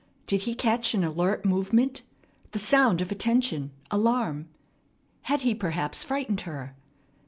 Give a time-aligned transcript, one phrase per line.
[0.25, 2.01] Did he catch an alert movement,
[2.53, 4.47] the sound of attention, alarm?
[5.29, 6.75] Had he perhaps frightened her?